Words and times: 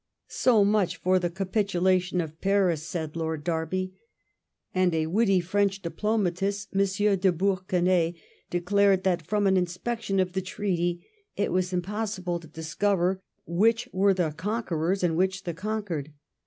''So 0.45 0.65
much 0.65 0.97
for 0.97 1.19
the 1.19 1.29
capitulation 1.29 2.21
of 2.21 2.41
Paris," 2.41 2.81
said 2.81 3.15
Lord 3.15 3.43
Derby; 3.43 3.93
and 4.73 4.95
a 4.95 5.05
witty 5.05 5.39
French 5.39 5.79
diplomatist, 5.79 6.69
M. 6.73 6.79
de 7.17 7.31
Bour 7.31 7.57
queney, 7.57 8.15
declared 8.49 9.03
that 9.03 9.21
from 9.27 9.45
an 9.45 9.57
inspection 9.57 10.19
of 10.19 10.33
the 10.33 10.41
treaty 10.41 11.05
it 11.37 11.51
was 11.51 11.71
impossible 11.71 12.39
to 12.39 12.47
discover 12.47 13.21
which 13.45 13.87
were 13.93 14.15
the 14.15 14.31
conquerors 14.31 15.03
and 15.03 15.15
which 15.15 15.43
the 15.43 15.53
conquered. 15.53 16.11